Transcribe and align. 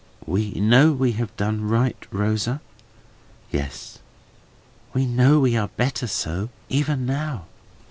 "We 0.25 0.53
know 0.55 0.93
we 0.93 1.11
have 1.11 1.37
done 1.37 1.61
right, 1.69 1.95
Rosa?" 2.09 2.59
"Yes." 3.51 3.99
"We 4.95 5.05
know 5.05 5.39
we 5.39 5.55
are 5.55 5.67
better 5.77 6.07
so, 6.07 6.49
even 6.69 7.05
now?" 7.05 7.45